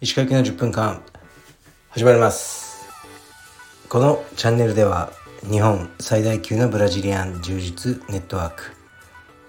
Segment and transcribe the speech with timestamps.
[0.00, 1.02] 石川行の10分間
[1.88, 2.88] 始まります。
[3.88, 5.10] このチャンネルでは
[5.50, 8.62] 日本最大級のブラジリアン柔術ネットワーク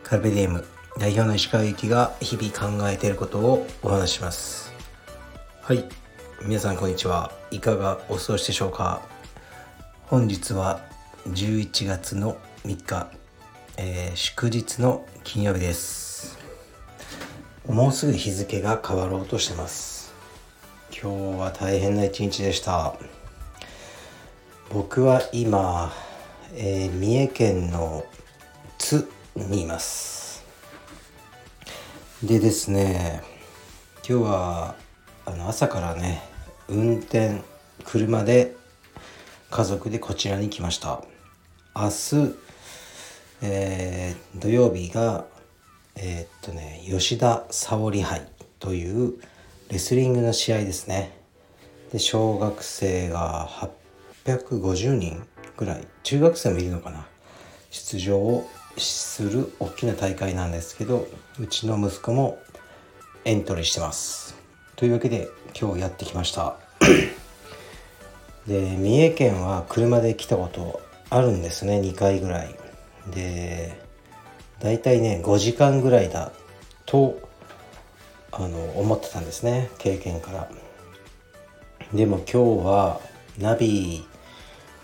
[0.01, 0.65] カルペディエム
[0.97, 4.73] 代表の石川行きが日々考えていることをお話します。
[5.61, 5.85] はい。
[6.43, 7.31] 皆さんこんにちは。
[7.51, 9.03] いかがお過ごしでしょうか？
[10.07, 10.81] 本日は
[11.27, 13.07] 11月の3日、
[13.77, 16.37] えー、祝日の金曜日です。
[17.67, 20.13] もうすぐ日付が変わろうとしてます。
[20.91, 22.95] 今日は大変な一日でした。
[24.69, 25.91] 僕は今、
[26.53, 28.05] えー、三重県の
[28.77, 30.43] 津にいます。
[32.23, 33.23] でですね
[34.07, 34.75] 今日は
[35.25, 36.21] あの朝からね
[36.67, 37.41] 運転
[37.83, 38.55] 車で
[39.49, 41.03] 家族でこちらに来ました。
[41.75, 42.35] 明日、
[43.41, 45.25] えー、土曜日が
[45.95, 48.21] えー、っとね吉田沙保里杯
[48.59, 49.15] という
[49.69, 51.17] レスリングの試合ですね。
[51.91, 53.49] で小学生が
[54.25, 57.05] 850人ぐらい中学生もいるのかな。
[57.69, 61.07] 出場をする大きな大会なんですけど
[61.39, 62.37] うちの息子も
[63.23, 64.35] エントリーしてます。
[64.75, 66.55] というわけで今日やってきました。
[68.47, 72.60] で三重県は車で来たことあるんですね2回ぐらい。
[73.09, 73.81] で
[74.59, 76.31] 大体ね5時間ぐらいだ
[76.85, 77.19] と
[78.31, 80.49] あの思ってたんですね経験から。
[81.93, 83.01] でも今日は
[83.37, 84.05] ナビ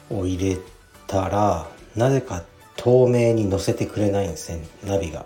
[0.10, 0.58] を入れ
[1.06, 2.44] たらなぜか
[2.76, 5.26] 透明に載せてくれないんですねナビが。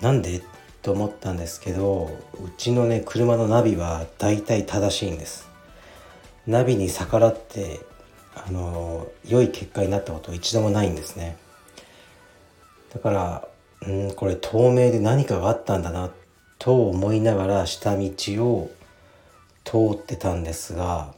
[0.00, 0.42] なんで？
[0.82, 5.48] と思ったんですけどうちのね車のナビは大体正しいんです。
[6.48, 7.78] ナビに逆らって
[8.34, 11.36] あの良い結果になったことは一度もないんですね。
[12.92, 13.48] だから
[13.86, 16.10] うんこれ透明で何かがあったんだな
[16.58, 18.10] と思いながら下道
[18.44, 18.70] を
[19.64, 21.14] 通ってたんですが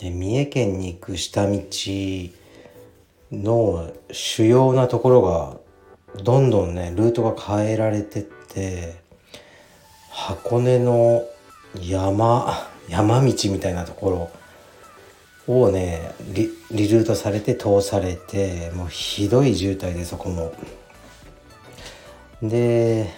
[0.00, 1.60] で三重県に行く下道
[3.32, 5.56] の主要なところが
[6.22, 8.96] どんどんねルートが変えられてって
[10.10, 11.24] 箱根の
[11.80, 14.30] 山 山道みたいなとこ
[15.46, 20.52] ろをねリリルートされて通されてもうひどい渋滞でそこも。
[22.42, 23.10] で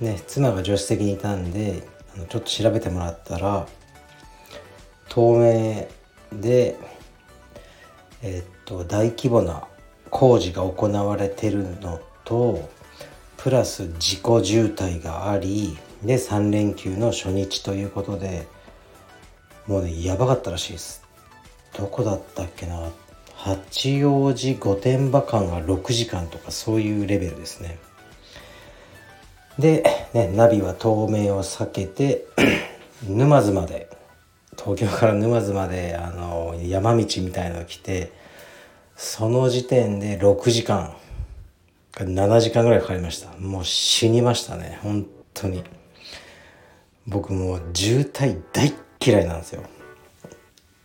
[0.00, 1.86] ね妻が助手席にいたんで
[2.28, 3.66] ちょっと調べてもらったら
[5.08, 5.88] 透明
[6.32, 6.78] で
[8.22, 9.64] えっと大規模な
[10.10, 12.68] 工事が行われてるのと
[13.36, 18.46] プラス自己渋滞がありで3連休の初日ということで
[19.66, 21.02] もうねやばかったらしいです。
[21.76, 22.90] どこだったっけな？
[23.34, 27.78] 八王子御殿場間が6時間とかそういうレベルですね。
[29.58, 32.26] で、ね、ナビは透明を避けて
[33.08, 33.88] 沼津まで
[34.58, 38.12] 東京から沼津まであの山道みたいの来て
[38.96, 40.94] その時点で6時間
[41.92, 43.30] 7時間ぐらいかかりました。
[43.38, 45.62] もう死にましたね本当に。
[47.06, 48.72] 僕もう渋滞大
[49.04, 49.62] 嫌いなんですよ。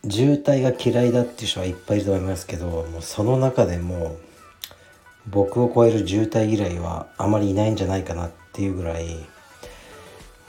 [0.10, 4.16] 渋滞が嫌いだっていう人はいっぱいいると思いますけどもうその中でも
[5.28, 9.06] 僕を超える渋滞嫌いはあまりいないんじゃないかなってていうぐらい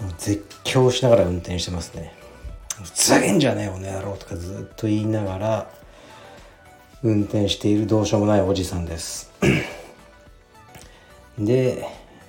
[0.00, 2.14] もう絶叫しながら運転してますね。
[2.82, 5.70] ふざけんじゃねえよね野郎とかずっと言いながら
[7.02, 9.30] 運転しているどうしようもないおじさんです。
[11.38, 11.86] で、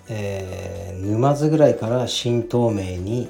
[0.09, 3.29] えー、沼津ぐらいから新東名に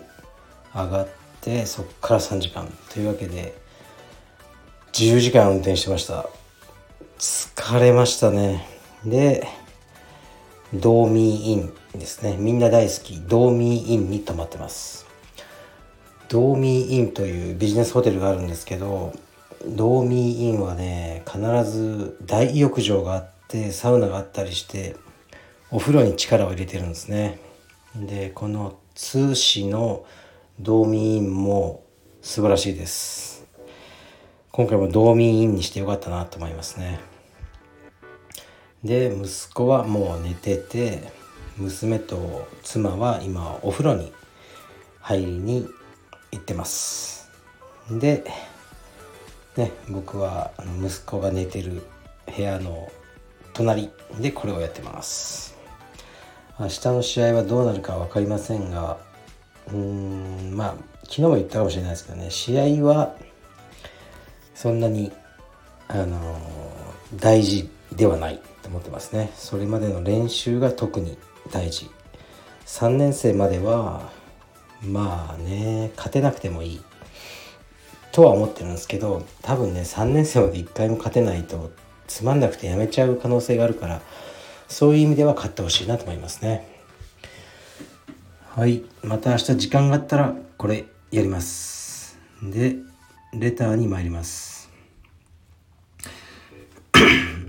[0.73, 1.07] 上がっ
[1.41, 3.53] てそっから3時間というわけで
[4.93, 6.25] 10時間運転してました。
[7.19, 8.65] 疲れましたね。
[9.05, 9.47] で
[10.73, 11.78] ドーミーイン。
[11.93, 12.37] ですね。
[12.37, 13.19] みんな大好き。
[13.21, 15.09] ドーミーインに泊まってます。
[16.29, 19.13] ドーミーインというビジネスホテルがあるんですけど
[19.65, 24.95] ドーミーインはね必ず大浴場があってサウナがあったりして
[25.71, 27.39] お風呂に力を入れてるんですね。
[27.95, 30.05] でこの通市の
[30.59, 31.83] ドーミーインも
[32.21, 33.47] 素晴らしいです。
[34.51, 36.99] 今回もドーミーインにしてよかったなと思いますね。
[38.83, 41.18] で息子はもう寝てて
[41.59, 44.11] 娘と妻は今お風呂に
[45.01, 45.67] 入りに
[46.31, 47.29] 行ってます。
[47.91, 48.23] で
[49.57, 50.51] ね僕は
[50.81, 51.83] 息子が寝てる
[52.35, 52.91] 部屋の
[53.53, 53.89] 隣。
[54.19, 55.57] でこれをやってます。
[56.59, 58.97] 明日の試合はどうなるか分かりませんが
[59.67, 62.29] うーんまあ昨日も言ったかもしれないですけどね。
[62.29, 63.15] 試合は
[64.55, 65.11] そんなに
[65.87, 66.39] あの
[67.15, 69.31] 大事ではないと思ってますね。
[69.35, 71.17] それまでの練習が特に
[71.51, 71.89] 大事。
[72.65, 74.11] 3年生までは
[74.81, 76.81] まあね勝てなくてもいい。
[78.11, 81.71] とは思ってるんですけど多分ね3年生まで1回も勝てないと
[82.07, 84.01] つまんなくてやめちゃう可能性があるから
[84.67, 86.67] そういう意味では勝ってほしいなと思いますね。
[88.55, 88.83] はい。
[89.03, 92.19] また明日時間があったらこれやります。
[92.41, 92.75] で
[93.33, 94.69] レターに参ります。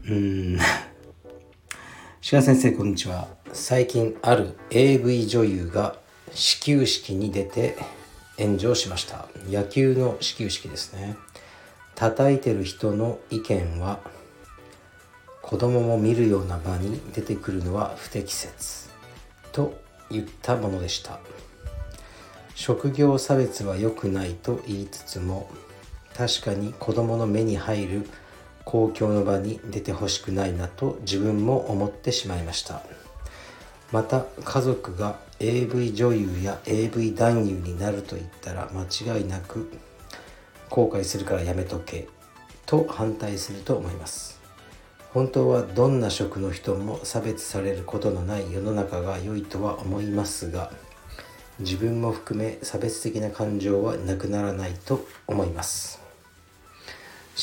[0.09, 0.59] うん。
[2.21, 3.40] 志賀先生こんにちは。
[3.53, 5.97] 最近ある AV 女優が
[6.33, 7.77] 始球式に出て
[8.39, 9.27] 炎上しました。
[9.49, 11.17] 野球の始球式ですね。
[11.97, 13.99] 叩いてる人の意見は
[15.43, 18.89] 子供も見るような場に出てくるのは不適切。
[19.53, 19.81] と
[20.11, 21.19] 言ったものでした。
[22.55, 25.51] 職業差別は良くないと言いつつも
[26.17, 28.07] 確かに子供の目に入る
[28.65, 32.83] 公共の場に出てほしくないなと自分も思ってしまいました。
[33.93, 39.71] また家族が AV 女優や AV 男優になると言ったら間違いなく
[40.69, 42.09] 後悔するからやめとけ
[42.67, 44.39] と反対すると思います。
[45.13, 50.71] 本当はどんな職の人も差別されることのない世の中が良いとは思いますが
[51.59, 56.01] 自分も含め差別的な感情はなくならないと思います。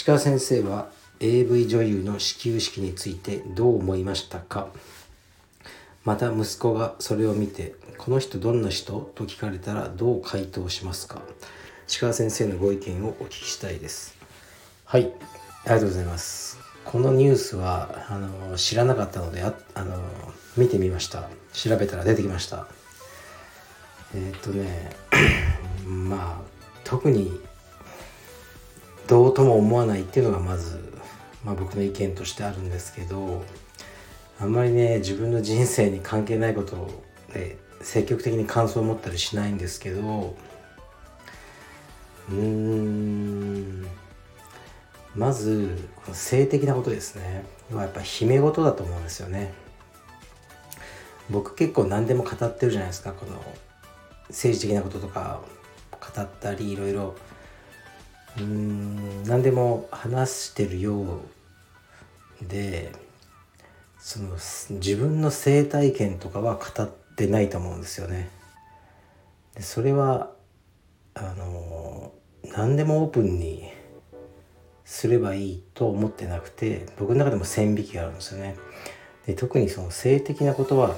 [0.06, 0.88] 鹿先生は
[1.20, 4.68] AV 女優の始球式についてどう思いましたか？
[6.08, 11.22] また息子がそれを見て「この人どんな人?」と聞かれたらどう回答しますか
[12.00, 14.16] 鹿先生のご意見をお聞きしたいです
[14.86, 15.12] はい
[15.66, 16.60] ありがとうございます。
[16.86, 20.02] このニュースはあの知らなかったのでああの
[20.56, 21.28] 見てみました。
[21.52, 22.68] 調べたら出てきました。
[24.16, 24.96] えー、っとね
[25.86, 26.42] まあ
[26.86, 27.38] 特に
[29.08, 30.80] どうとも思わないっていうのがまず、
[31.44, 33.44] まあ、僕の意見としてあるんですけど
[34.40, 37.04] あんまりね自分の人生に関係ないこと
[37.34, 40.36] で積極的に感想を持ったりしないんですけど
[42.30, 43.88] うーん
[45.16, 45.76] まず
[46.14, 47.44] 性的なことですね。
[47.74, 49.54] やっぱ姫事だと思うんですよね。
[51.30, 53.14] 僕結構何でも語ってるじゃないですか。
[53.14, 53.44] この
[54.30, 55.42] 政治的なこととか
[55.92, 57.16] 語ったりいろいろ
[58.38, 61.22] うーん何でも話してるよ
[62.42, 62.92] うで
[64.08, 64.38] その
[64.80, 68.30] 自分の生体験とかは語ってないと思うんですよね。
[69.54, 70.32] でそれは
[71.14, 72.14] あの
[72.46, 73.64] 何でもオープンに
[74.86, 78.56] すればいいと思ってなくて僕の中でも線引きがあるんですよね。
[79.26, 80.96] で特にその性的なことはね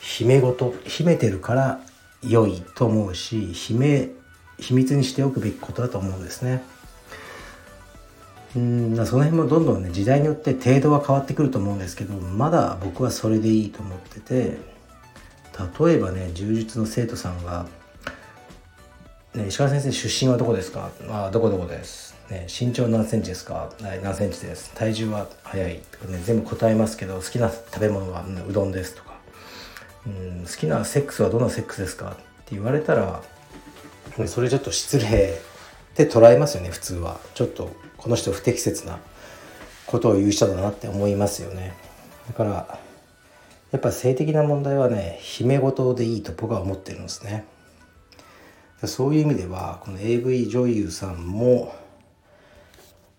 [0.00, 1.80] 秘め事秘めてるから
[2.20, 4.10] 良いと思うし秘め
[4.58, 6.62] 秘密にしておくべきことだと思うんですね。
[8.56, 14.58] うんその辺もどんどんね時代によって程度は変わってくると思うんですけどまだ僕はそれでいいと思ってて
[15.86, 17.66] 例えばね柔術の生徒さんが
[19.34, 23.70] 「ね、石川先生出身はどこですか?」あ「どこどこです」ね「身長何センチですか?」
[24.02, 29.14] 何センチです」「体重は速い」とかね全部答えますけど好きな食べ物は、うん、うどんですとか、
[30.06, 32.14] うん「好きなセックスはどんなセックスですか?」っ
[32.46, 33.20] て言われたら
[34.26, 35.40] それちょっと失礼
[35.94, 37.20] って捉えますよね普通は。
[37.34, 38.98] ちょっとこの人不適切な
[39.86, 41.74] ことを言う人だなって思いますよね。
[42.26, 42.78] だから
[43.70, 47.44] やっぱ性的な問題はね秘め事でいいと僕は思ってるんですね。
[48.84, 51.74] そういう意味ではこの AV 女優さんも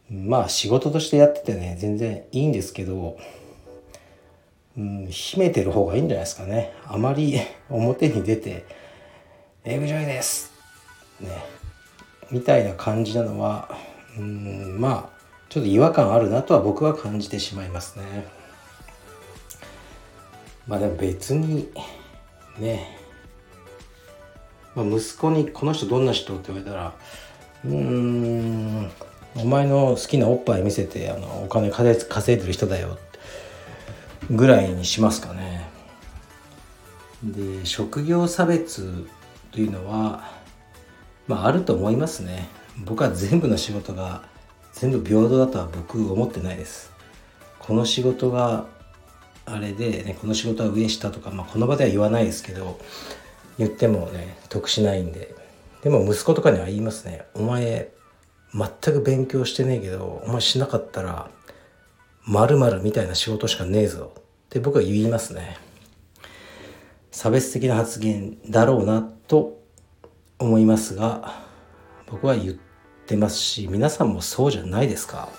[0.10, 3.18] まあ仕事としてやっててね全然いいんですけど、
[4.78, 6.74] うん、秘めてる方がいいんじゃないですかね。
[6.86, 7.40] あまり
[7.70, 8.66] 表に出て
[9.64, 10.52] 「AV 女優です」
[11.22, 11.55] ね。
[12.32, 13.70] みたいな感じなのは
[14.18, 15.16] うんまあ
[15.50, 18.28] ちょっと違和感あるなとは僕は感じてしまいますね。
[20.68, 21.70] まあでも別に
[22.58, 22.98] ね、
[24.76, 26.94] まあ、息子にこの人どんな人って言われたら
[27.64, 28.92] うーん
[29.36, 31.94] お前の好きなおっぱい見せてあのお金稼
[32.34, 32.98] いでる人だよ
[34.32, 35.70] ぐらいにしますかね。
[37.24, 39.06] で職業差別
[39.52, 40.32] というのは
[41.28, 42.50] まああると思いますね。
[42.86, 44.24] 僕は全部の仕事が
[44.74, 46.92] 全部平等だとは僕思ってないです。
[47.60, 48.66] この仕事が
[49.46, 52.80] あれで、ね、この仕事は上下とか、まあ、この場では言わないですけど
[53.58, 55.34] 言ってもね得しないんで。
[55.84, 57.26] でも息子とかには言いますね。
[57.36, 57.92] お前
[58.54, 61.30] 全く勉強してねえけどお前しなかったら
[62.26, 64.14] 〇〇みたいな仕事しかねえぞ。
[64.16, 65.58] って僕は言いますね。
[67.12, 69.62] 差別的な発言だろうなと
[70.40, 71.42] 思いますが
[72.08, 72.56] 僕は言っ
[73.06, 75.30] てますし皆さんもそうじゃないですか。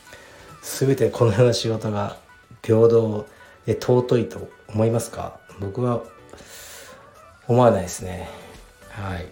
[0.62, 2.16] 全てこのような仕事が
[2.62, 3.26] 平等
[3.66, 5.40] で尊いと思いますか？
[5.60, 6.02] 僕は
[7.46, 8.28] 思わないですね。
[8.90, 9.26] はい。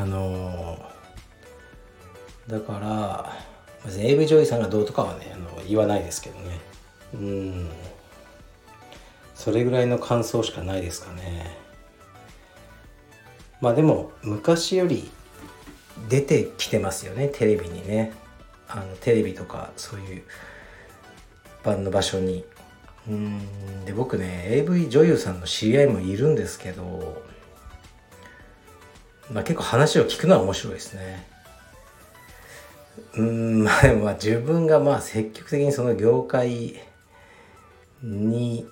[0.00, 3.36] あのー、だから
[3.84, 6.60] 別に AV 女優さんがどうとかはねあの言わないですけどね。
[7.14, 7.70] うん。
[9.34, 11.67] それぐらいの感想しかないですかね。
[13.60, 15.10] まあでも昔より
[16.08, 18.12] 出てきてますよねテレビにね。
[18.70, 20.22] あのテレビとかそういう
[21.68, 22.44] 般の場所に。
[23.08, 27.22] うんで僕ね AV 女優さんの知り合いもいるんですけど、
[29.32, 31.26] まあ、結構話を聞くのは面白いですね。
[33.14, 36.78] うんまあでもまあ自分がまあ積極的にその業界
[38.02, 38.66] に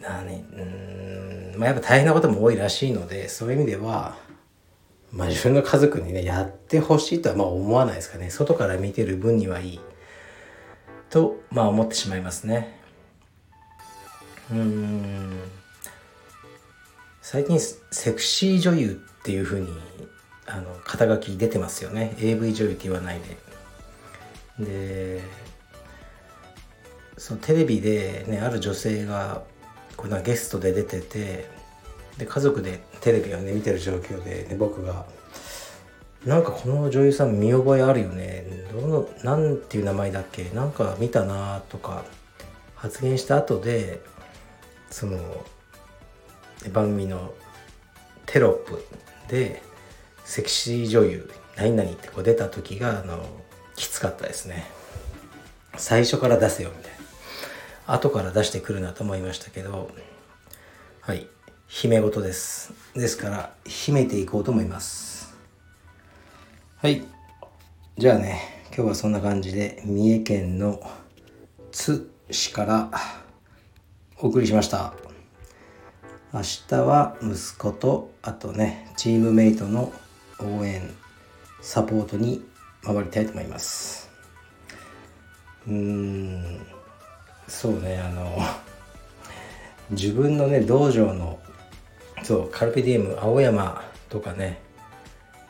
[0.00, 4.16] 何うんまあやっぱ大変なことも多いらしいのでそういう意味では
[5.12, 8.30] まあ自分の家族にねやってほしいとはまあ思わないですかね。
[8.30, 9.80] 外から見てる分にはいい。
[11.10, 12.80] とまあ思ってしまいますね。
[14.50, 15.38] うん。
[17.20, 19.68] 最近セクシー女優っていうふうに
[20.46, 22.16] あの肩書き出てますよね。
[22.18, 23.20] AV 女優って言わない
[24.58, 24.64] で。
[24.64, 25.22] で
[27.18, 29.42] そのテレビでねある女性が
[29.96, 31.48] これゲストで出てて
[32.18, 35.04] で家族でテレビをね見てる状況で、ね、僕が
[36.26, 38.44] 「なんかこの女優さん見覚えあるよね。
[38.72, 40.50] どのなんていう名前だっけ？
[40.50, 42.04] なんか見たな」とか
[42.74, 44.00] 発言した後で
[44.90, 45.18] その
[46.72, 47.32] 番組の
[48.26, 48.84] テロップ
[49.28, 49.62] で
[50.24, 53.24] 「セクシー女優何々」ってこう出た時があの
[53.76, 54.66] きつかったですね。
[55.76, 57.01] 最初から出せよみたいな。
[57.86, 59.90] 後から出してくるなと思いましたけど
[61.00, 61.26] はい。
[61.66, 62.74] 姫事です。
[62.94, 65.34] ですから秘めていこうと思います。
[66.76, 67.02] はい。
[67.96, 70.80] じゃあね今日はそんな感じで三重県の
[71.72, 72.90] 津市から
[74.18, 74.94] お送りしました。
[76.32, 79.92] 明日は息子とあとねチームメイトの
[80.38, 80.94] 応援
[81.60, 82.44] サポートに
[82.84, 84.10] 回りたいと思います。
[85.66, 86.81] うーん。
[87.48, 88.38] そうねあの
[89.90, 91.38] 自分のね道場の
[92.22, 94.60] そうカルペディエム青山とかね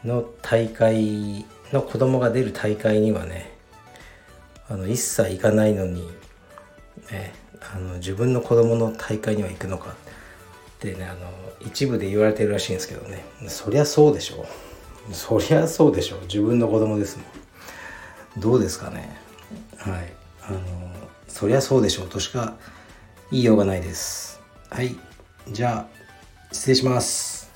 [0.04, 3.52] の大会の子供が出る大会にはね
[4.68, 6.08] あの一切行かないのに、
[7.10, 7.34] ね、
[7.74, 9.94] あの自分の子供の大会には行くのかっ
[10.78, 11.30] てねあの
[11.60, 13.24] 一部で言われてるらしいんですけどね。
[13.48, 14.46] そりゃそうでしょ
[15.12, 18.40] そりゃそうでしょ自分の子供ですもん。
[18.40, 19.16] どうですかね。
[19.76, 20.12] はい。
[20.42, 20.58] あの
[21.32, 22.54] そりゃそうでしょうとしか
[23.30, 24.38] 言いようがないです。
[24.68, 24.94] はい。
[25.50, 27.50] じゃあ失礼します。